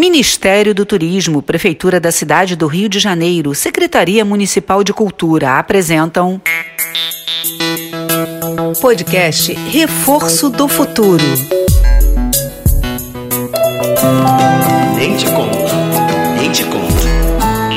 [0.00, 6.40] Ministério do Turismo, Prefeitura da Cidade do Rio de Janeiro, Secretaria Municipal de Cultura apresentam.
[8.80, 11.22] Podcast Reforço do Futuro.
[14.96, 15.74] Nem te conto,
[16.38, 17.06] nem te conto,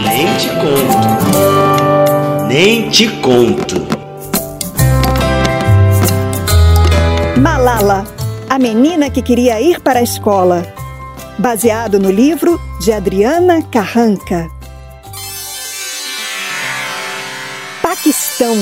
[0.08, 3.86] nem te conto, nem te conto.
[7.38, 8.06] Malala,
[8.50, 10.66] a menina que queria ir para a escola
[11.38, 14.50] baseado no livro de Adriana Carranca.
[17.82, 18.56] Paquistão.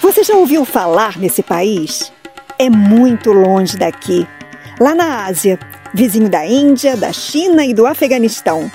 [0.00, 2.12] Você já ouviu falar nesse país?
[2.58, 4.26] É muito longe daqui,
[4.78, 5.58] lá na Ásia,
[5.94, 8.70] vizinho da Índia, da China e do Afeganistão.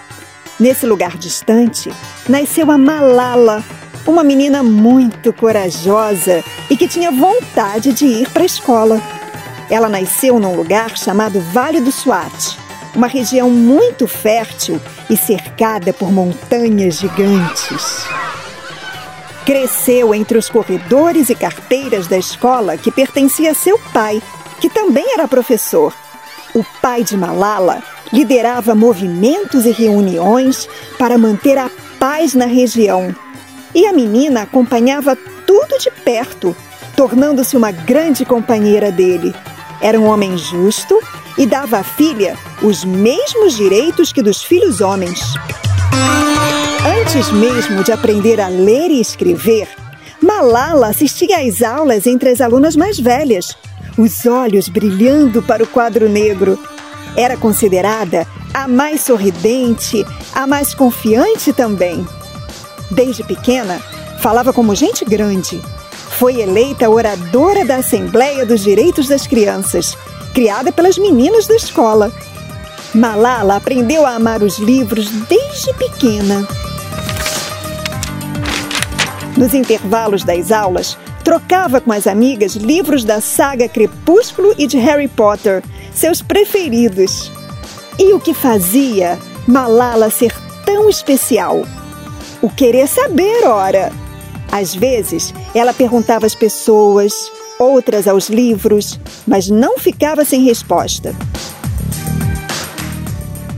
[0.59, 1.91] Nesse lugar distante,
[2.27, 3.63] nasceu a Malala,
[4.05, 9.01] uma menina muito corajosa e que tinha vontade de ir para a escola.
[9.69, 12.57] Ela nasceu num lugar chamado Vale do Swat,
[12.95, 18.05] uma região muito fértil e cercada por montanhas gigantes.
[19.45, 24.21] Cresceu entre os corredores e carteiras da escola que pertencia a seu pai,
[24.59, 25.93] que também era professor.
[26.53, 33.13] O pai de Malala liderava movimentos e reuniões para manter a paz na região.
[33.75, 36.55] E a menina acompanhava tudo de perto,
[36.95, 39.35] tornando-se uma grande companheira dele.
[39.81, 40.99] Era um homem justo
[41.37, 45.21] e dava à filha os mesmos direitos que dos filhos homens.
[47.01, 49.67] Antes mesmo de aprender a ler e escrever,
[50.21, 53.55] Malala assistia às aulas entre as alunas mais velhas,
[53.97, 56.57] os olhos brilhando para o quadro negro.
[57.15, 62.05] Era considerada a mais sorridente, a mais confiante também.
[62.89, 63.79] Desde pequena,
[64.19, 65.61] falava como gente grande
[66.17, 69.95] foi eleita oradora da Assembleia dos Direitos das Crianças,
[70.33, 72.11] criada pelas meninas da escola.
[72.91, 76.47] Malala aprendeu a amar os livros desde pequena.
[79.37, 85.07] Nos intervalos das aulas, trocava com as amigas livros da saga Crepúsculo e de Harry
[85.07, 85.63] Potter,
[85.93, 87.31] seus preferidos.
[87.99, 90.33] E o que fazia Malala ser
[90.65, 91.61] tão especial?
[92.41, 94.06] O querer saber, ora!
[94.51, 97.13] Às vezes, ela perguntava às pessoas,
[97.59, 101.15] outras aos livros, mas não ficava sem resposta.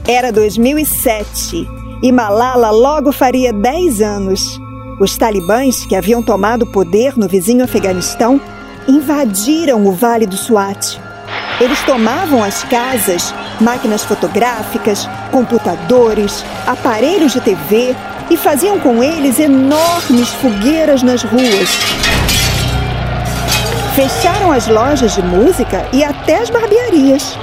[0.08, 1.68] Era 2007
[2.02, 4.60] e Malala logo faria 10 anos.
[5.00, 8.42] Os talibãs, que haviam tomado o poder no vizinho Afeganistão,
[8.88, 10.98] invadiram o Vale do Swat.
[11.62, 17.96] Eles tomavam as casas, máquinas fotográficas, computadores, aparelhos de TV
[18.30, 21.70] e faziam com eles enormes fogueiras nas ruas.
[23.96, 27.38] Fecharam as lojas de música e até as barbearias.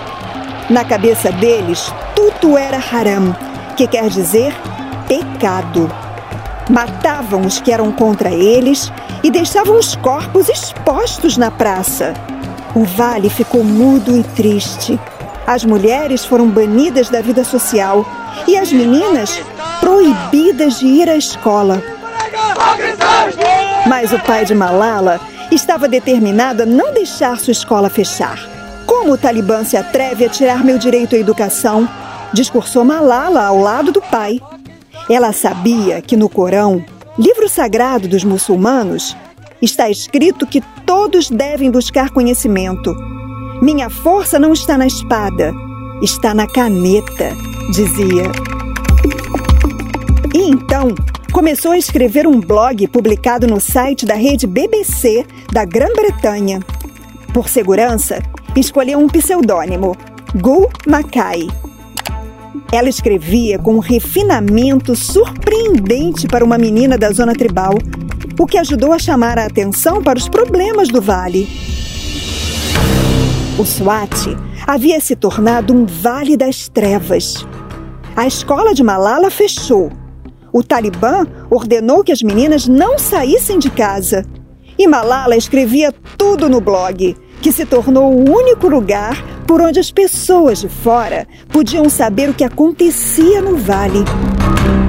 [0.70, 3.36] Na cabeça deles, tudo era haram,
[3.76, 4.54] que quer dizer
[5.06, 5.90] pecado.
[6.68, 8.92] Matavam os que eram contra eles
[9.22, 12.14] e deixavam os corpos expostos na praça.
[12.74, 14.98] O vale ficou mudo e triste.
[15.46, 18.04] As mulheres foram banidas da vida social
[18.48, 19.40] e as meninas
[19.78, 21.80] proibidas de ir à escola.
[23.86, 25.20] Mas o pai de Malala
[25.52, 28.38] estava determinado a não deixar sua escola fechar.
[28.84, 31.88] Como o Talibã se atreve a tirar meu direito à educação?
[32.32, 34.40] Discursou Malala ao lado do pai.
[35.08, 36.84] Ela sabia que no Corão,
[37.16, 39.16] livro sagrado dos muçulmanos,
[39.62, 43.15] está escrito que todos devem buscar conhecimento.
[43.62, 45.54] Minha força não está na espada,
[46.02, 47.34] está na caneta,
[47.72, 48.30] dizia.
[50.34, 50.94] E então
[51.32, 56.60] começou a escrever um blog publicado no site da rede BBC da Grã-Bretanha.
[57.32, 58.22] Por segurança,
[58.54, 59.96] escolheu um pseudônimo,
[60.34, 61.48] Gul Mackay.
[62.70, 67.74] Ela escrevia com um refinamento surpreendente para uma menina da zona tribal,
[68.38, 71.65] o que ajudou a chamar a atenção para os problemas do vale.
[73.58, 74.36] O Swat
[74.66, 77.46] havia se tornado um vale das trevas.
[78.14, 79.90] A escola de Malala fechou
[80.56, 84.24] o Talibã ordenou que as meninas não saíssem de casa.
[84.78, 89.90] E Malala escrevia tudo no blog, que se tornou o único lugar por onde as
[89.90, 93.98] pessoas de fora podiam saber o que acontecia no vale.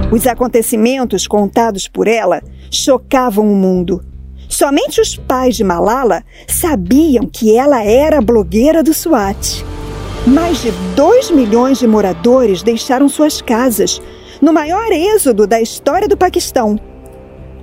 [0.10, 2.42] Os acontecimentos contados por ela
[2.72, 4.02] chocavam o mundo.
[4.50, 9.64] Somente os pais de Malala sabiam que ela era blogueira do SWAT.
[10.26, 14.02] Mais de 2 milhões de moradores deixaram suas casas,
[14.42, 16.80] no maior êxodo da história do Paquistão.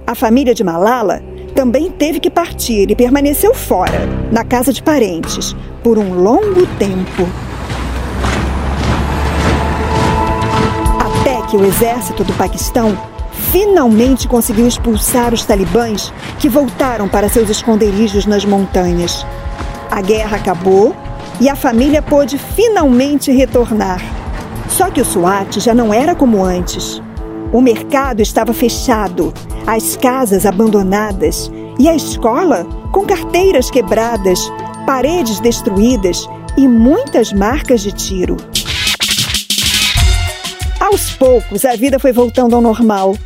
[0.06, 1.22] A família de Malala
[1.54, 7.28] também teve que partir e permaneceu fora, na casa de parentes, por um longo tempo.
[11.54, 12.98] que o exército do Paquistão
[13.50, 19.26] finalmente conseguiu expulsar os talibãs que voltaram para seus esconderijos nas montanhas.
[19.90, 20.94] A guerra acabou
[21.40, 24.00] e a família pôde finalmente retornar.
[24.68, 27.02] Só que o SWAT já não era como antes.
[27.52, 29.32] O mercado estava fechado,
[29.66, 34.40] as casas abandonadas e a escola com carteiras quebradas,
[34.86, 38.36] paredes destruídas e muitas marcas de tiro.
[41.24, 43.16] Poucos, a vida foi voltando ao normal.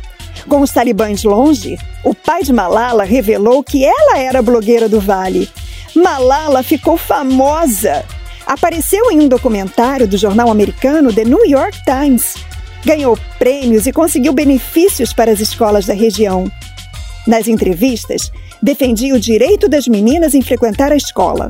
[0.47, 5.49] Com os talibãs longe, o pai de Malala revelou que ela era blogueira do Vale.
[5.93, 8.05] Malala ficou famosa.
[8.47, 12.35] Apareceu em um documentário do jornal americano The New York Times.
[12.85, 16.49] Ganhou prêmios e conseguiu benefícios para as escolas da região.
[17.27, 18.31] Nas entrevistas,
[18.63, 21.49] defendia o direito das meninas em frequentar a escola.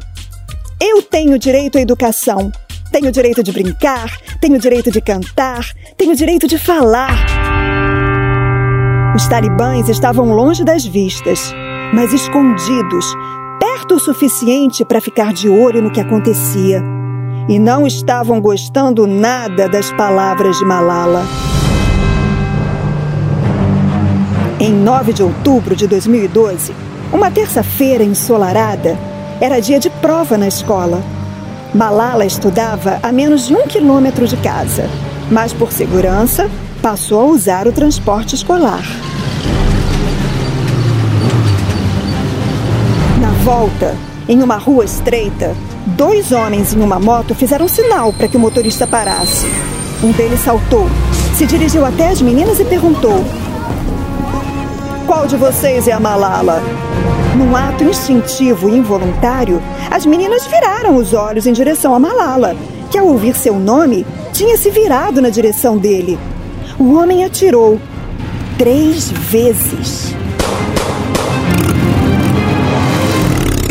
[0.81, 2.51] Eu tenho direito à educação,
[2.91, 5.65] tenho direito de brincar, tenho direito de cantar,
[5.97, 7.15] tenho direito de falar.
[9.15, 11.53] Os talibãs estavam longe das vistas,
[11.94, 13.06] mas escondidos,
[13.59, 16.83] perto o suficiente para ficar de olho no que acontecia.
[17.47, 21.24] E não estavam gostando nada das palavras de Malala.
[24.59, 26.74] Em 9 de outubro de 2012,
[27.12, 28.97] uma terça-feira ensolarada,
[29.41, 31.01] era dia de prova na escola.
[31.74, 34.89] Malala estudava a menos de um quilômetro de casa,
[35.30, 36.50] mas por segurança
[36.81, 38.83] passou a usar o transporte escolar.
[43.21, 43.95] Na volta,
[44.27, 45.56] em uma rua estreita,
[45.86, 49.45] dois homens em uma moto fizeram sinal para que o motorista parasse.
[50.01, 50.88] Um deles saltou,
[51.36, 53.24] se dirigiu até as meninas e perguntou:
[55.10, 56.62] Qual de vocês é a Malala?
[57.36, 59.60] Num ato instintivo e involuntário,
[59.90, 62.56] as meninas viraram os olhos em direção a Malala,
[62.92, 66.20] que ao ouvir seu nome tinha se virado na direção dele.
[66.78, 67.82] O homem atirou
[68.56, 70.14] três vezes.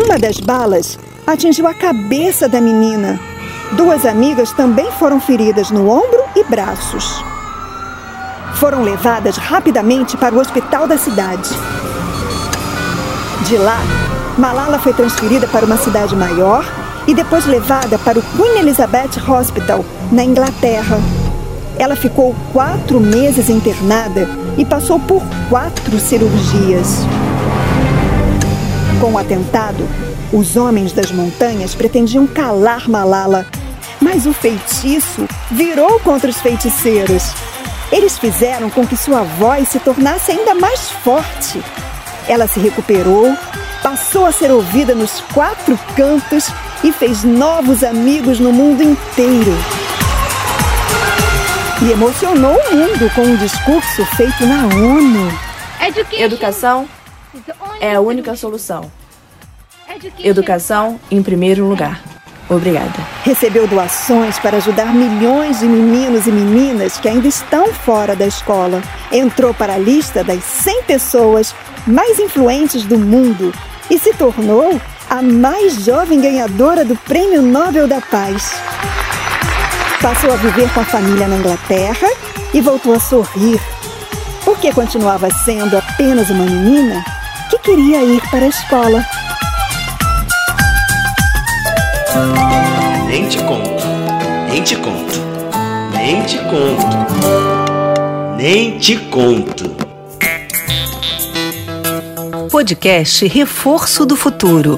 [0.05, 3.21] Uma das balas atingiu a cabeça da menina.
[3.77, 7.28] Duas amigas também foram feridas no ombro e braços.
[8.59, 11.49] Foram levadas rapidamente para o hospital da cidade.
[13.47, 13.79] De lá,
[14.37, 16.65] Malala foi transferida para uma cidade maior
[17.07, 20.99] e depois levada para o Queen Elizabeth Hospital, na Inglaterra.
[21.79, 27.07] Ela ficou quatro meses internada e passou por quatro cirurgias.
[29.01, 29.89] Com o atentado,
[30.33, 33.47] os homens das montanhas pretendiam calar Malala,
[34.01, 37.33] mas o feitiço virou contra os feiticeiros.
[37.91, 41.63] Eles fizeram com que sua voz se tornasse ainda mais forte.
[42.29, 43.35] Ela se recuperou,
[43.83, 46.49] passou a ser ouvida nos quatro cantos
[46.85, 49.53] e fez novos amigos no mundo inteiro.
[51.81, 55.33] E emocionou o mundo com um discurso feito na ONU.
[56.13, 56.89] Educação
[57.81, 58.91] é a única solução.
[60.19, 62.03] Educação em primeiro lugar.
[62.49, 63.07] Obrigada.
[63.25, 68.83] Recebeu doações para ajudar milhões de meninos e meninas que ainda estão fora da escola.
[69.13, 71.55] Entrou para a lista das 100 pessoas
[71.87, 73.53] mais influentes do mundo
[73.91, 74.81] e se tornou
[75.11, 78.51] a mais jovem ganhadora do Prêmio Nobel da Paz.
[80.01, 82.09] Passou a viver com a família na Inglaterra
[82.55, 83.61] e voltou a sorrir,
[84.45, 87.05] porque continuava sendo apenas uma menina
[87.51, 89.05] que queria ir para a escola.
[93.07, 93.85] Nem te conto,
[94.51, 95.21] nem te conto,
[95.93, 96.97] nem te conto,
[98.37, 99.77] nem te conto.
[102.51, 104.75] Podcast Reforço do Futuro.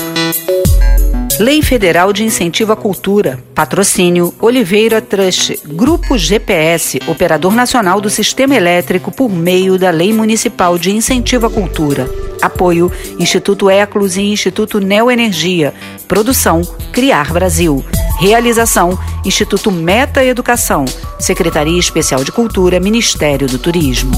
[1.39, 3.43] Lei Federal de Incentivo à Cultura.
[3.55, 5.61] Patrocínio Oliveira Trust.
[5.65, 11.51] Grupo GPS, Operador Nacional do Sistema Elétrico por meio da Lei Municipal de Incentivo à
[11.51, 12.07] Cultura.
[12.43, 15.73] Apoio Instituto Eclos e Instituto Neoenergia.
[16.07, 16.61] Produção
[16.93, 17.85] Criar Brasil.
[18.19, 20.85] Realização Instituto Meta Educação.
[21.19, 24.13] Secretaria Especial de Cultura, Ministério do Turismo.